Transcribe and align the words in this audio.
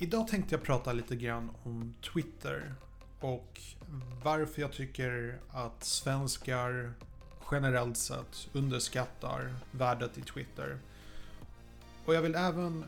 Idag 0.00 0.28
tänkte 0.28 0.54
jag 0.54 0.62
prata 0.62 0.92
lite 0.92 1.16
grann 1.16 1.50
om 1.62 1.94
Twitter 2.12 2.74
och 3.20 3.60
varför 4.24 4.60
jag 4.60 4.72
tycker 4.72 5.38
att 5.50 5.84
svenskar 5.84 6.92
generellt 7.50 7.96
sett 7.96 8.48
underskattar 8.52 9.54
värdet 9.70 10.18
i 10.18 10.22
Twitter. 10.22 10.78
Och 12.04 12.14
jag 12.14 12.22
vill 12.22 12.34
även 12.34 12.84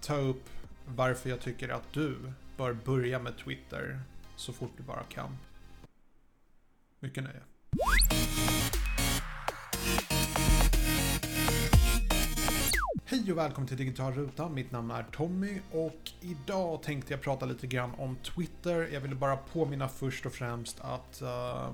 ta 0.00 0.16
upp 0.16 0.44
varför 0.86 1.30
jag 1.30 1.40
tycker 1.40 1.68
att 1.68 1.92
du 1.92 2.16
bör 2.56 2.72
börja 2.72 3.18
med 3.18 3.38
Twitter 3.38 4.00
så 4.36 4.52
fort 4.52 4.72
du 4.76 4.82
bara 4.82 5.02
kan. 5.02 5.36
Mycket 7.00 7.24
nöje. 7.24 7.42
Hej 13.10 13.32
och 13.32 13.38
välkommen 13.38 13.68
till 13.68 13.76
Digital 13.76 14.12
Ruta. 14.12 14.48
Mitt 14.48 14.70
namn 14.70 14.90
är 14.90 15.02
Tommy 15.02 15.60
och 15.72 16.10
idag 16.20 16.82
tänkte 16.82 17.12
jag 17.12 17.20
prata 17.20 17.46
lite 17.46 17.66
grann 17.66 17.90
om 17.98 18.16
Twitter. 18.16 18.88
Jag 18.92 19.00
ville 19.00 19.14
bara 19.14 19.36
påminna 19.36 19.88
först 19.88 20.26
och 20.26 20.32
främst 20.32 20.80
att 20.80 21.22
uh, 21.22 21.70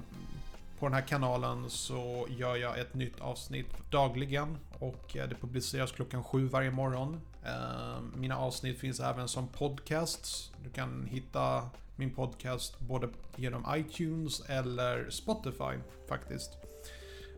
på 0.79 0.87
den 0.87 0.93
här 0.93 1.01
kanalen 1.01 1.71
så 1.71 2.27
gör 2.31 2.57
jag 2.57 2.79
ett 2.79 2.95
nytt 2.95 3.21
avsnitt 3.21 3.67
dagligen 3.91 4.59
och 4.79 5.17
eh, 5.17 5.29
det 5.29 5.35
publiceras 5.35 5.93
klockan 5.93 6.25
sju 6.25 6.47
varje 6.47 6.71
morgon. 6.71 7.21
Uh, 7.45 8.03
mina 8.15 8.39
avsnitt 8.39 8.79
finns 8.79 9.01
även 9.01 9.29
som 9.29 9.49
podcasts. 9.49 10.53
Du 10.65 10.71
kan 10.71 11.07
hitta 11.11 11.69
min 11.97 12.11
podcast 12.11 12.81
både 12.81 13.09
genom 13.37 13.65
iTunes 13.77 14.41
eller 14.41 15.11
Spotify 15.11 15.79
faktiskt. 16.09 16.51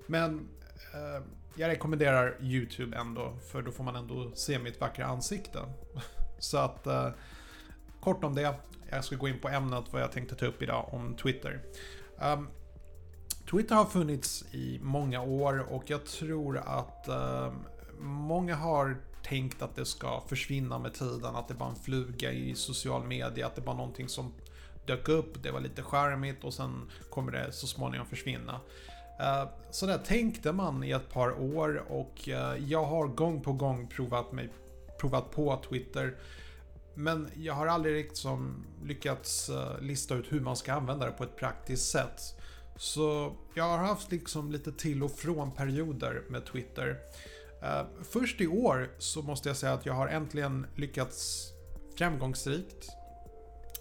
Men 0.07 0.49
Eh, 0.95 1.23
jag 1.55 1.69
rekommenderar 1.69 2.37
YouTube 2.41 2.97
ändå, 2.97 3.37
för 3.53 3.63
då 3.63 3.71
får 3.71 3.85
man 3.85 3.97
ändå 3.97 4.31
se 4.35 4.59
mitt 4.59 4.81
vackra 4.81 5.07
ansikte. 5.07 5.59
Så 6.39 6.59
att, 6.59 6.87
eh, 6.87 7.09
kort 8.01 8.25
om 8.25 8.35
det. 8.35 8.55
Jag 8.91 9.05
ska 9.05 9.17
gå 9.17 9.29
in 9.29 9.39
på 9.39 9.49
ämnet 9.49 9.85
vad 9.91 10.03
jag 10.03 10.13
tänkte 10.13 10.35
ta 10.35 10.47
upp 10.47 10.63
idag 10.63 10.89
om 10.93 11.17
Twitter. 11.17 11.61
Um, 12.23 12.49
Twitter 13.51 13.75
har 13.75 13.85
funnits 13.85 14.45
i 14.55 14.81
många 14.83 15.23
år 15.23 15.73
och 15.73 15.85
jag 15.87 16.07
tror 16.07 16.59
att 16.59 17.09
um, 17.09 17.65
många 18.01 18.55
har 18.55 18.97
tänkt 19.23 19.63
att 19.63 19.77
det 19.77 19.85
ska 19.85 20.23
försvinna 20.29 20.79
med 20.79 20.95
tiden, 20.95 21.37
att 21.37 21.49
det 21.49 21.55
var 21.55 21.69
en 21.69 21.77
fluga 21.77 22.33
i 22.33 22.55
social 22.55 23.05
media, 23.05 23.47
att 23.47 23.55
det 23.57 23.63
var 23.63 23.75
någonting 23.75 24.09
som 24.09 24.33
dök 24.87 25.09
upp, 25.09 25.43
det 25.43 25.51
var 25.51 25.61
lite 25.61 25.83
charmigt 25.83 26.45
och 26.45 26.55
sen 26.55 26.91
kommer 27.11 27.33
det 27.33 27.53
så 27.53 27.67
småningom 27.67 28.07
försvinna. 28.07 28.61
Eh, 29.19 29.49
så 29.71 29.87
där 29.87 29.99
tänkte 29.99 30.53
man 30.53 30.85
i 30.85 30.91
ett 30.91 31.11
par 31.13 31.41
år 31.41 31.85
och 31.89 32.29
eh, 32.29 32.57
jag 32.69 32.85
har 32.85 33.07
gång 33.07 33.41
på 33.41 33.53
gång 33.53 33.89
provat, 33.89 34.33
mig, 34.33 34.49
provat 35.01 35.31
på 35.31 35.63
Twitter. 35.69 36.17
Men 36.95 37.29
jag 37.37 37.55
har 37.55 37.67
aldrig 37.67 38.05
liksom 38.05 38.65
lyckats 38.85 39.49
eh, 39.49 39.81
lista 39.81 40.15
ut 40.15 40.33
hur 40.33 40.41
man 40.41 40.57
ska 40.57 40.73
använda 40.73 41.07
det 41.07 41.13
på 41.13 41.25
ett 41.25 41.37
praktiskt 41.37 41.91
sätt. 41.91 42.21
Så 42.77 43.37
jag 43.55 43.65
har 43.65 43.79
haft 43.79 44.11
liksom 44.11 44.53
lite 44.53 44.73
till 44.73 45.03
och 45.03 45.11
från 45.11 45.51
perioder 45.51 46.23
med 46.29 46.47
Twitter. 46.47 46.99
Först 48.03 48.41
i 48.41 48.47
år 48.47 48.91
så 48.99 49.23
måste 49.23 49.49
jag 49.49 49.57
säga 49.57 49.73
att 49.73 49.87
jag 49.87 49.95
har 49.95 50.09
äntligen 50.09 50.67
lyckats 50.75 51.49
framgångsrikt 51.99 52.89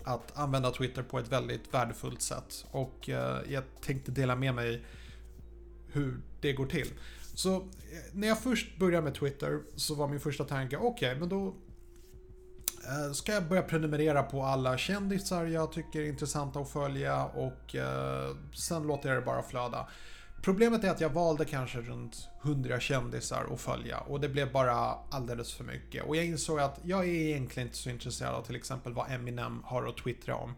att 0.04 0.38
använda 0.38 0.72
Twitter 0.72 1.04
på 1.04 1.20
ett 1.20 1.32
väldigt 1.32 1.74
värdefullt 1.74 2.22
sätt. 2.22 2.66
Och 2.72 3.10
jag 3.48 3.64
tänkte 3.82 4.12
dela 4.12 4.36
med 4.36 4.56
mig 4.56 4.84
hur 5.92 6.22
det 6.42 6.54
går 6.54 6.66
till. 6.66 6.88
Så 7.34 7.56
eh, 7.56 7.62
när 8.12 8.28
jag 8.28 8.40
först 8.40 8.78
började 8.80 9.04
med 9.04 9.16
Twitter 9.16 9.62
så 9.76 9.96
var 9.96 10.08
min 10.08 10.20
första 10.20 10.44
tanke, 10.44 10.78
okej, 10.78 10.88
okay, 10.88 11.20
men 11.20 11.30
då 11.30 11.48
eh, 12.88 13.14
ska 13.14 13.32
jag 13.32 13.48
börja 13.48 13.62
prenumerera 13.62 14.24
på 14.24 14.44
alla 14.44 14.78
kändisar 14.78 15.46
jag 15.46 15.72
tycker 15.72 16.02
är 16.02 16.06
intressanta 16.06 16.60
att 16.60 16.70
följa 16.70 17.26
och 17.26 17.76
eh, 17.76 18.36
sen 18.54 18.84
låter 18.84 19.10
jag 19.10 19.18
det 19.18 19.26
bara 19.26 19.44
flöda. 19.44 19.88
Problemet 20.42 20.84
är 20.84 20.90
att 20.90 21.02
jag 21.02 21.10
valde 21.10 21.46
kanske 21.46 21.82
runt 21.82 22.30
100 22.44 22.80
kändisar 22.80 23.46
att 23.54 23.62
följa 23.62 24.00
och 24.00 24.20
det 24.20 24.30
blev 24.30 24.52
bara 24.52 24.96
alldeles 25.12 25.54
för 25.54 25.64
mycket. 25.64 26.04
Och 26.04 26.16
jag 26.16 26.26
insåg 26.26 26.60
att 26.60 26.80
jag 26.84 27.00
är 27.00 27.14
egentligen 27.14 27.68
inte 27.68 27.78
så 27.78 27.90
intresserad 27.90 28.36
av 28.36 28.42
till 28.42 28.56
exempel 28.56 28.94
vad 28.94 29.12
Eminem 29.12 29.62
har 29.66 29.88
att 29.88 29.98
twittra 29.98 30.36
om. 30.36 30.54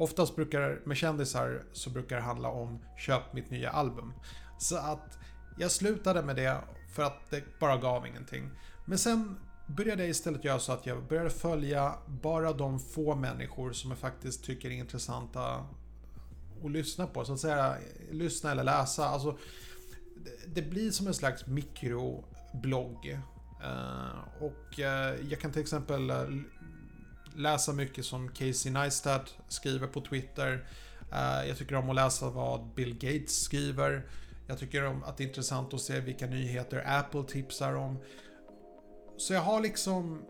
Oftast 0.00 0.36
brukar, 0.36 0.80
med 0.84 0.96
kändisar, 0.96 1.64
så 1.72 1.90
brukar 1.90 2.16
det 2.16 2.22
handla 2.22 2.48
om 2.48 2.78
köp 2.98 3.32
mitt 3.32 3.50
nya 3.50 3.70
album. 3.70 4.12
Så 4.58 4.76
att 4.76 5.18
jag 5.58 5.70
slutade 5.70 6.22
med 6.22 6.36
det 6.36 6.60
för 6.94 7.02
att 7.02 7.30
det 7.30 7.58
bara 7.58 7.76
gav 7.76 8.06
ingenting. 8.06 8.50
Men 8.84 8.98
sen 8.98 9.36
började 9.66 10.02
jag 10.02 10.10
istället 10.10 10.44
göra 10.44 10.58
så 10.58 10.72
att 10.72 10.86
jag 10.86 11.02
började 11.08 11.30
följa 11.30 11.94
bara 12.06 12.52
de 12.52 12.80
få 12.80 13.14
människor 13.14 13.72
som 13.72 13.90
jag 13.90 13.98
faktiskt 13.98 14.44
tycker 14.44 14.70
är 14.70 14.74
intressanta 14.74 15.64
att 16.64 16.70
lyssna 16.70 17.06
på. 17.06 17.24
Så 17.24 17.32
att 17.32 17.40
säga 17.40 17.76
lyssna 18.10 18.50
eller 18.50 18.64
läsa. 18.64 19.04
Alltså, 19.04 19.38
det 20.46 20.62
blir 20.62 20.90
som 20.90 21.06
en 21.06 21.14
slags 21.14 21.46
mikroblogg. 21.46 23.18
Eh, 23.62 24.42
och 24.44 24.80
eh, 24.80 25.14
jag 25.30 25.40
kan 25.40 25.52
till 25.52 25.62
exempel 25.62 26.10
eh, 26.10 26.16
läsa 27.40 27.72
mycket 27.72 28.04
som 28.04 28.28
Casey 28.28 28.72
Neistat 28.72 29.34
skriver 29.48 29.86
på 29.86 30.00
Twitter. 30.00 30.66
Eh, 31.12 31.48
jag 31.48 31.58
tycker 31.58 31.74
om 31.74 31.90
att 31.90 31.96
läsa 31.96 32.30
vad 32.30 32.66
Bill 32.74 32.94
Gates 32.94 33.42
skriver. 33.42 34.06
Jag 34.46 34.58
tycker 34.58 34.86
om 34.86 35.02
att 35.04 35.16
det 35.16 35.24
är 35.24 35.28
intressant 35.28 35.74
att 35.74 35.80
se 35.80 36.00
vilka 36.00 36.26
nyheter 36.26 36.84
Apple 36.86 37.24
tipsar 37.24 37.74
om. 37.74 37.98
Så 39.16 39.34
jag 39.34 39.40
har 39.40 39.60
liksom... 39.60 40.22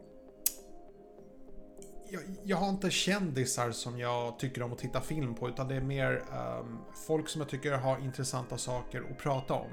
Jag, 2.12 2.22
jag, 2.44 2.56
har 2.56 2.68
inte 2.68 2.90
kändisar 2.90 3.70
som 3.70 3.98
jag 3.98 4.38
tycker 4.38 4.62
om 4.62 4.72
att 4.72 4.78
titta 4.78 5.00
film 5.00 5.34
på 5.34 5.48
utan 5.48 5.68
det 5.68 5.74
är 5.74 5.80
mer 5.80 6.24
um, 6.60 6.78
folk 7.06 7.28
som 7.28 7.40
jag 7.40 7.50
tycker 7.50 7.72
har 7.72 7.98
intressanta 7.98 8.58
saker 8.58 9.04
att 9.10 9.18
prata 9.18 9.54
om. 9.54 9.70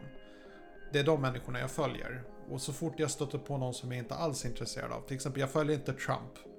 Det 0.94 1.00
är 1.00 1.04
de 1.04 1.22
människorna 1.22 1.59
jag 1.59 1.72
följer. 1.72 2.24
Och 2.50 2.62
så 2.62 2.74
fort 2.74 2.94
jag 2.98 3.12
stöter 3.12 3.38
på 3.38 3.58
någon 3.58 3.74
som 3.74 3.92
jag 3.92 4.00
inte 4.00 4.16
alls 4.16 4.46
är 4.46 4.50
intresserad 4.50 4.92
av. 4.92 5.02
Till 5.02 5.16
exempel, 5.16 5.42
jag 5.42 5.52
följer 5.52 5.75
inte 5.75 5.94
Trump. 5.94 6.56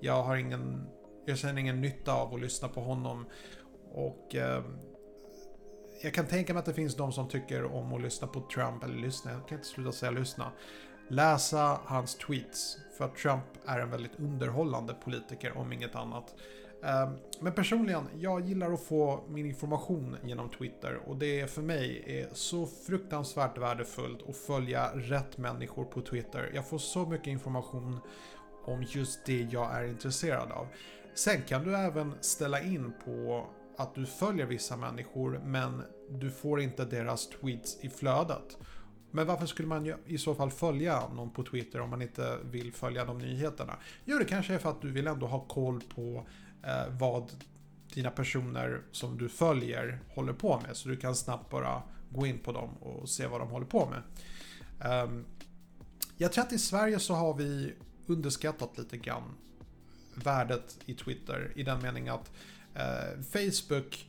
Jag 0.00 0.22
har 0.22 0.36
ingen... 0.36 0.86
Jag 1.24 1.38
känner 1.38 1.60
ingen 1.60 1.80
nytta 1.80 2.12
av 2.12 2.34
att 2.34 2.40
lyssna 2.40 2.68
på 2.68 2.80
honom. 2.80 3.26
Och 3.92 4.34
eh, 4.34 4.62
jag 6.02 6.14
kan 6.14 6.26
tänka 6.26 6.52
mig 6.52 6.60
att 6.60 6.66
det 6.66 6.74
finns 6.74 6.96
de 6.96 7.12
som 7.12 7.28
tycker 7.28 7.64
om 7.64 7.92
att 7.92 8.02
lyssna 8.02 8.26
på 8.28 8.40
Trump, 8.40 8.84
eller 8.84 8.96
lyssna, 8.96 9.32
jag 9.32 9.48
kan 9.48 9.58
inte 9.58 9.68
sluta 9.68 9.92
säga 9.92 10.10
lyssna. 10.10 10.52
Läsa 11.08 11.80
hans 11.84 12.14
tweets, 12.14 12.78
för 12.98 13.04
att 13.04 13.16
Trump 13.16 13.44
är 13.66 13.78
en 13.78 13.90
väldigt 13.90 14.20
underhållande 14.20 14.94
politiker 14.94 15.58
om 15.58 15.72
inget 15.72 15.94
annat. 15.94 16.34
Eh, 16.84 17.10
men 17.40 17.52
personligen, 17.52 18.08
jag 18.14 18.40
gillar 18.40 18.72
att 18.72 18.84
få 18.84 19.24
min 19.28 19.46
information 19.46 20.16
genom 20.24 20.50
Twitter 20.50 21.00
och 21.06 21.16
det 21.16 21.50
för 21.50 21.62
mig 21.62 22.04
är 22.06 22.34
så 22.34 22.66
fruktansvärt 22.66 23.58
värdefullt 23.58 24.28
att 24.28 24.36
följa 24.36 24.90
rätt 24.94 25.38
människor 25.38 25.84
på 25.84 26.00
Twitter. 26.00 26.50
Jag 26.54 26.68
får 26.68 26.78
så 26.78 27.06
mycket 27.06 27.26
information 27.26 28.00
om 28.66 28.82
just 28.88 29.24
det 29.24 29.48
jag 29.50 29.74
är 29.74 29.84
intresserad 29.84 30.52
av. 30.52 30.66
Sen 31.14 31.42
kan 31.42 31.64
du 31.64 31.76
även 31.76 32.14
ställa 32.20 32.62
in 32.62 32.92
på 33.04 33.46
att 33.76 33.94
du 33.94 34.06
följer 34.06 34.46
vissa 34.46 34.76
människor 34.76 35.40
men 35.44 35.82
du 36.10 36.30
får 36.30 36.60
inte 36.60 36.84
deras 36.84 37.28
tweets 37.28 37.78
i 37.80 37.88
flödet. 37.88 38.56
Men 39.10 39.26
varför 39.26 39.46
skulle 39.46 39.68
man 39.68 39.92
i 40.06 40.18
så 40.18 40.34
fall 40.34 40.50
följa 40.50 41.08
någon 41.08 41.30
på 41.30 41.44
Twitter 41.44 41.80
om 41.80 41.90
man 41.90 42.02
inte 42.02 42.38
vill 42.44 42.72
följa 42.72 43.04
de 43.04 43.18
nyheterna? 43.18 43.76
Jo, 44.04 44.18
det 44.18 44.24
kanske 44.24 44.54
är 44.54 44.58
för 44.58 44.70
att 44.70 44.82
du 44.82 44.90
vill 44.90 45.06
ändå 45.06 45.26
ha 45.26 45.40
koll 45.40 45.80
på 45.94 46.26
eh, 46.62 46.98
vad 46.98 47.30
dina 47.94 48.10
personer 48.10 48.82
som 48.92 49.18
du 49.18 49.28
följer 49.28 50.00
håller 50.14 50.32
på 50.32 50.60
med. 50.66 50.76
Så 50.76 50.88
du 50.88 50.96
kan 50.96 51.14
snabbt 51.14 51.50
bara 51.50 51.82
gå 52.10 52.26
in 52.26 52.38
på 52.38 52.52
dem 52.52 52.76
och 52.76 53.08
se 53.08 53.26
vad 53.26 53.40
de 53.40 53.48
håller 53.48 53.66
på 53.66 53.88
med. 53.90 54.02
Um, 55.04 55.24
jag 56.16 56.32
tror 56.32 56.44
att 56.44 56.52
i 56.52 56.58
Sverige 56.58 56.98
så 56.98 57.14
har 57.14 57.34
vi 57.34 57.74
underskattat 58.06 58.78
lite 58.78 58.96
grann 58.96 59.34
värdet 60.14 60.78
i 60.86 60.94
Twitter 60.94 61.52
i 61.54 61.62
den 61.62 61.82
meningen 61.82 62.14
att 62.14 62.30
Eh, 62.76 63.22
Facebook 63.22 64.08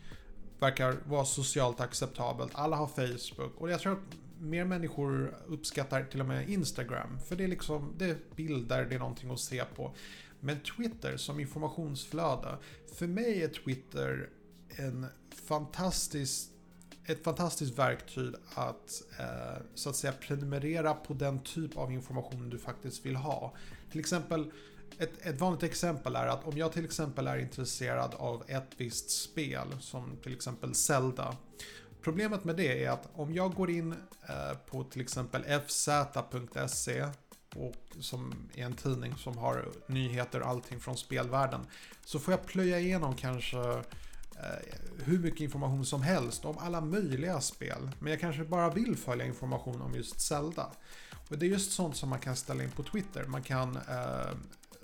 verkar 0.59 0.95
vara 1.05 1.25
socialt 1.25 1.79
acceptabelt. 1.79 2.51
Alla 2.55 2.75
har 2.75 2.87
Facebook 2.87 3.61
och 3.61 3.69
jag 3.69 3.79
tror 3.79 3.93
att 3.93 4.17
mer 4.39 4.65
människor 4.65 5.37
uppskattar 5.47 6.03
till 6.03 6.19
och 6.19 6.25
med 6.25 6.49
Instagram. 6.49 7.19
För 7.27 7.35
det 7.35 7.43
är 7.43 7.47
liksom, 7.47 7.93
det 7.97 8.05
är 8.05 8.17
bilder, 8.35 8.85
det 8.85 8.95
är 8.95 8.99
någonting 8.99 9.31
att 9.31 9.39
se 9.39 9.63
på. 9.75 9.95
Men 10.39 10.59
Twitter 10.59 11.17
som 11.17 11.39
informationsflöde. 11.39 12.57
För 12.95 13.07
mig 13.07 13.43
är 13.43 13.47
Twitter 13.47 14.29
en 14.69 15.05
fantastisk 15.47 16.49
ett 17.07 17.23
fantastiskt 17.23 17.79
verktyg 17.79 18.33
att 18.53 19.03
eh, 19.19 19.61
så 19.73 19.89
att 19.89 19.95
säga 19.95 20.13
prenumerera 20.13 20.93
på 20.93 21.13
den 21.13 21.39
typ 21.39 21.77
av 21.77 21.91
information 21.91 22.49
du 22.49 22.59
faktiskt 22.59 23.05
vill 23.05 23.15
ha. 23.15 23.53
Till 23.91 23.99
exempel 23.99 24.51
ett, 24.97 25.25
ett 25.25 25.39
vanligt 25.39 25.63
exempel 25.63 26.15
är 26.15 26.27
att 26.27 26.47
om 26.47 26.57
jag 26.57 26.71
till 26.71 26.85
exempel 26.85 27.27
är 27.27 27.37
intresserad 27.37 28.13
av 28.15 28.43
ett 28.47 28.69
visst 28.77 29.09
spel, 29.09 29.67
som 29.79 30.17
till 30.23 30.33
exempel 30.33 30.75
Zelda. 30.75 31.35
Problemet 32.01 32.43
med 32.43 32.55
det 32.55 32.83
är 32.83 32.89
att 32.89 33.09
om 33.13 33.33
jag 33.33 33.53
går 33.53 33.69
in 33.69 33.95
eh, 34.29 34.57
på 34.65 34.83
till 34.83 35.01
exempel 35.01 35.43
fz.se 35.43 37.05
och 37.55 37.75
som 37.99 38.49
är 38.55 38.65
en 38.65 38.75
tidning 38.75 39.15
som 39.15 39.37
har 39.37 39.65
nyheter 39.87 40.41
och 40.41 40.47
allting 40.47 40.79
från 40.79 40.97
spelvärlden. 40.97 41.61
Så 42.05 42.19
får 42.19 42.31
jag 42.31 42.45
plöja 42.45 42.79
igenom 42.79 43.15
kanske 43.15 43.81
Eh, 44.43 44.77
hur 45.03 45.19
mycket 45.19 45.41
information 45.41 45.85
som 45.85 46.01
helst 46.01 46.45
om 46.45 46.57
alla 46.57 46.81
möjliga 46.81 47.41
spel. 47.41 47.91
Men 47.99 48.11
jag 48.11 48.19
kanske 48.19 48.43
bara 48.43 48.69
vill 48.69 48.97
följa 48.97 49.25
information 49.25 49.81
om 49.81 49.95
just 49.95 50.21
Zelda. 50.21 50.71
Och 51.29 51.37
det 51.37 51.45
är 51.45 51.49
just 51.49 51.71
sånt 51.71 51.95
som 51.95 52.09
man 52.09 52.19
kan 52.19 52.35
ställa 52.35 52.63
in 52.63 52.71
på 52.71 52.83
Twitter. 52.83 53.25
Man 53.25 53.43
kan 53.43 53.75
eh, 53.75 54.35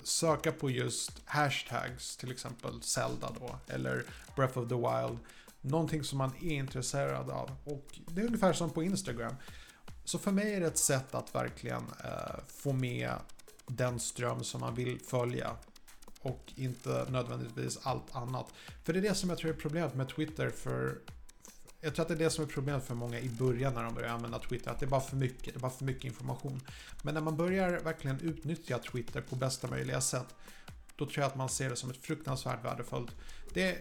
söka 0.03 0.51
på 0.51 0.69
just 0.69 1.11
hashtags, 1.25 2.17
till 2.17 2.31
exempel 2.31 2.81
Zelda 2.81 3.31
då, 3.39 3.73
eller 3.73 4.03
Breath 4.35 4.57
of 4.57 4.69
the 4.69 4.75
Wild. 4.75 5.19
Någonting 5.61 6.03
som 6.03 6.17
man 6.17 6.31
är 6.41 6.53
intresserad 6.53 7.29
av. 7.29 7.51
Och 7.63 7.99
det 8.07 8.21
är 8.21 8.25
ungefär 8.25 8.53
som 8.53 8.69
på 8.69 8.83
Instagram. 8.83 9.35
Så 10.05 10.19
för 10.19 10.31
mig 10.31 10.53
är 10.53 10.59
det 10.59 10.67
ett 10.67 10.77
sätt 10.77 11.15
att 11.15 11.35
verkligen 11.35 11.83
eh, 12.03 12.39
få 12.47 12.73
med 12.73 13.13
den 13.67 13.99
ström 13.99 14.43
som 14.43 14.61
man 14.61 14.75
vill 14.75 14.99
följa. 14.99 15.55
Och 16.23 16.53
inte 16.55 17.05
nödvändigtvis 17.09 17.79
allt 17.83 18.15
annat. 18.15 18.53
För 18.83 18.93
det 18.93 18.99
är 18.99 19.01
det 19.01 19.15
som 19.15 19.29
jag 19.29 19.37
tror 19.37 19.51
är 19.51 19.55
problemet 19.55 19.95
med 19.95 20.09
Twitter 20.09 20.49
för 20.49 20.97
jag 21.81 21.95
tror 21.95 22.03
att 22.03 22.07
det 22.07 22.13
är 22.13 22.17
det 22.17 22.29
som 22.29 22.43
är 22.43 22.47
problemet 22.47 22.83
för 22.83 22.95
många 22.95 23.19
i 23.19 23.29
början 23.29 23.73
när 23.73 23.83
de 23.83 23.93
börjar 23.93 24.09
använda 24.09 24.39
Twitter. 24.39 24.71
Att 24.71 24.79
det 24.79 24.85
är 24.85 24.89
bara 24.89 25.01
för 25.01 25.15
mycket, 25.15 25.53
det 25.53 25.57
är 25.57 25.59
bara 25.59 25.71
för 25.71 25.85
mycket 25.85 26.03
information. 26.03 26.61
Men 27.01 27.13
när 27.13 27.21
man 27.21 27.37
börjar 27.37 27.79
verkligen 27.79 28.19
utnyttja 28.19 28.79
Twitter 28.79 29.21
på 29.21 29.35
bästa 29.35 29.67
möjliga 29.67 30.01
sätt. 30.01 30.35
Då 30.95 31.05
tror 31.05 31.17
jag 31.17 31.25
att 31.25 31.35
man 31.35 31.49
ser 31.49 31.69
det 31.69 31.75
som 31.75 31.89
ett 31.89 31.97
fruktansvärt 31.97 32.65
värdefullt. 32.65 33.11
Det 33.53 33.63
är 33.63 33.77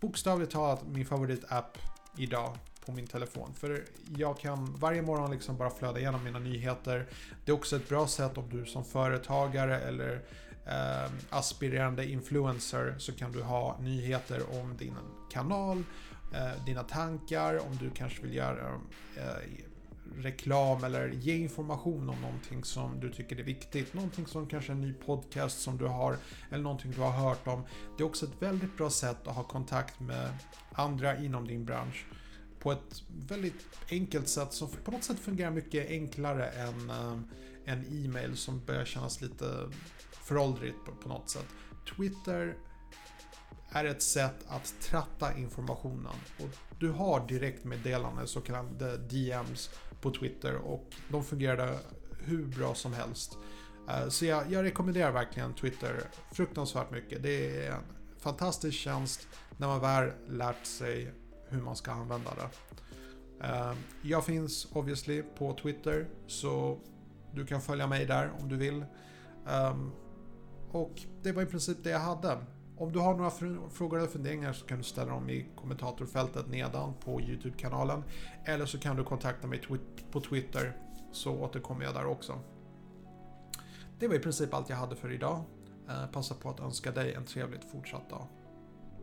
bokstavligt 0.00 0.52
talat 0.52 0.86
min 0.86 1.06
favoritapp 1.06 1.78
idag 2.16 2.56
på 2.84 2.92
min 2.92 3.06
telefon. 3.06 3.54
För 3.54 3.84
jag 4.16 4.38
kan 4.38 4.76
varje 4.76 5.02
morgon 5.02 5.30
liksom 5.30 5.56
bara 5.56 5.70
flöda 5.70 5.98
igenom 5.98 6.24
mina 6.24 6.38
nyheter. 6.38 7.06
Det 7.44 7.52
är 7.52 7.54
också 7.54 7.76
ett 7.76 7.88
bra 7.88 8.08
sätt 8.08 8.38
om 8.38 8.48
du 8.48 8.66
som 8.66 8.84
företagare 8.84 9.80
eller 9.80 10.22
eh, 10.66 11.10
aspirerande 11.30 12.10
influencer 12.10 12.94
så 12.98 13.12
kan 13.12 13.32
du 13.32 13.42
ha 13.42 13.78
nyheter 13.80 14.60
om 14.60 14.76
din 14.76 14.94
kanal, 15.30 15.84
eh, 16.34 16.64
dina 16.66 16.82
tankar, 16.82 17.58
om 17.58 17.76
du 17.76 17.90
kanske 17.90 18.22
vill 18.22 18.34
göra 18.34 18.80
eh, 19.16 19.50
reklam 20.16 20.84
eller 20.84 21.08
ge 21.08 21.36
information 21.36 22.08
om 22.08 22.20
någonting 22.20 22.64
som 22.64 23.00
du 23.00 23.12
tycker 23.12 23.40
är 23.40 23.42
viktigt. 23.42 23.94
Någonting 23.94 24.26
som 24.26 24.46
kanske 24.46 24.72
är 24.72 24.74
en 24.74 24.80
ny 24.80 24.92
podcast 24.92 25.60
som 25.60 25.78
du 25.78 25.86
har 25.86 26.16
eller 26.50 26.62
någonting 26.62 26.90
du 26.90 27.00
har 27.00 27.10
hört 27.10 27.46
om. 27.46 27.62
Det 27.96 28.02
är 28.02 28.06
också 28.06 28.26
ett 28.26 28.42
väldigt 28.42 28.76
bra 28.76 28.90
sätt 28.90 29.26
att 29.26 29.34
ha 29.34 29.42
kontakt 29.42 30.00
med 30.00 30.28
andra 30.72 31.18
inom 31.18 31.46
din 31.46 31.64
bransch 31.64 32.06
på 32.60 32.72
ett 32.72 33.02
väldigt 33.28 33.68
enkelt 33.90 34.28
sätt 34.28 34.52
som 34.52 34.68
på 34.84 34.90
något 34.90 35.04
sätt 35.04 35.18
fungerar 35.18 35.50
mycket 35.50 35.88
enklare 35.88 36.46
än 36.46 36.90
eh, 36.90 37.18
en 37.64 38.04
e-mail 38.04 38.36
som 38.36 38.64
börjar 38.64 38.84
kännas 38.84 39.20
lite 39.20 39.70
föråldrigt 40.12 40.76
på, 41.02 41.08
något 41.08 41.30
sätt. 41.30 41.46
Twitter 41.96 42.56
är 43.70 43.84
ett 43.84 44.02
sätt 44.02 44.36
att 44.48 44.74
tratta 44.80 45.38
informationen. 45.38 46.14
Och 46.38 46.48
du 46.78 46.90
har 46.90 47.26
direktmeddelanden, 47.28 48.26
så 48.26 48.40
kallade 48.40 48.96
DMs 48.96 49.70
på 50.00 50.10
Twitter 50.10 50.56
och 50.56 50.94
de 51.08 51.24
fungerade 51.24 51.78
hur 52.24 52.46
bra 52.46 52.74
som 52.74 52.92
helst. 52.92 53.38
Eh, 53.88 54.08
så 54.08 54.24
jag, 54.24 54.52
jag 54.52 54.64
rekommenderar 54.64 55.12
verkligen 55.12 55.54
Twitter 55.54 56.02
fruktansvärt 56.32 56.90
mycket. 56.90 57.22
Det 57.22 57.66
är 57.66 57.72
en 57.72 57.82
fantastisk 58.18 58.78
tjänst 58.78 59.28
när 59.56 59.66
man 59.66 59.80
väl 59.80 60.12
lärt 60.28 60.66
sig 60.66 61.12
hur 61.48 61.60
man 61.60 61.76
ska 61.76 61.92
använda 61.92 62.30
det. 62.34 62.48
Eh, 63.46 63.72
jag 64.02 64.24
finns 64.24 64.68
obviously 64.72 65.22
på 65.22 65.58
Twitter 65.62 66.06
så 66.26 66.78
du 67.34 67.46
kan 67.46 67.60
följa 67.60 67.86
mig 67.86 68.06
där 68.06 68.30
om 68.40 68.48
du 68.48 68.56
vill. 68.56 68.84
Um, 69.72 69.92
och 70.70 71.02
det 71.22 71.32
var 71.32 71.42
i 71.42 71.46
princip 71.46 71.78
det 71.84 71.90
jag 71.90 71.98
hade. 71.98 72.38
Om 72.76 72.92
du 72.92 72.98
har 72.98 73.14
några 73.14 73.30
frågor 73.70 73.98
eller 73.98 74.08
funderingar 74.08 74.52
så 74.52 74.66
kan 74.66 74.78
du 74.78 74.84
ställa 74.84 75.12
dem 75.12 75.30
i 75.30 75.46
kommentatorfältet 75.56 76.48
nedan 76.48 76.94
på 77.04 77.20
YouTube-kanalen. 77.20 78.04
Eller 78.44 78.66
så 78.66 78.78
kan 78.78 78.96
du 78.96 79.04
kontakta 79.04 79.46
mig 79.46 79.62
på 80.10 80.20
Twitter 80.20 80.76
så 81.12 81.32
återkommer 81.32 81.84
jag 81.84 81.94
där 81.94 82.06
också. 82.06 82.38
Det 83.98 84.08
var 84.08 84.14
i 84.14 84.18
princip 84.18 84.54
allt 84.54 84.68
jag 84.68 84.76
hade 84.76 84.96
för 84.96 85.12
idag. 85.12 85.42
Eh, 85.88 86.06
passa 86.12 86.34
på 86.34 86.50
att 86.50 86.60
önska 86.60 86.90
dig 86.90 87.14
en 87.14 87.24
trevligt 87.24 87.64
fortsatt 87.64 88.10
dag. 88.10 88.26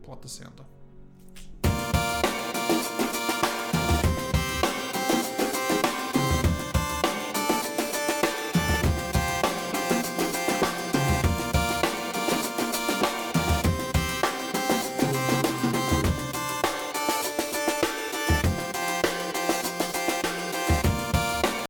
På 0.04 0.12
återseende. 0.12 0.64